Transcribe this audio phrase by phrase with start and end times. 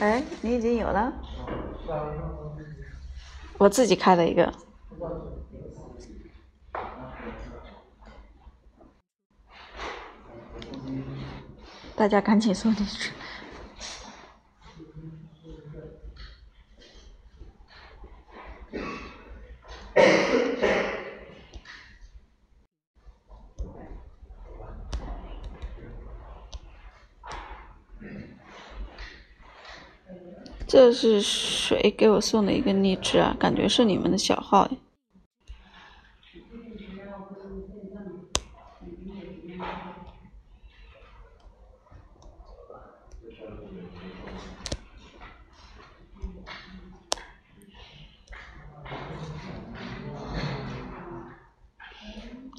[0.00, 1.12] 哎，你已经有了？
[3.58, 4.52] 我自己开了一个。
[11.96, 13.12] 大家赶紧送进去。
[30.66, 33.36] 这是谁给我送的一个荔枝啊？
[33.38, 34.68] 感觉是你们的小号。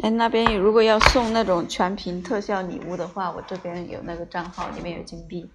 [0.06, 5.50] 哎，那边如果要送那种全屏特效礼物的话，我这边有那个账号，里面有金币，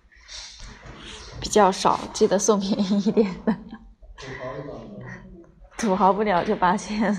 [1.41, 3.57] 比较少，记得送便宜一点的。
[5.79, 7.17] 土豪不了就八千。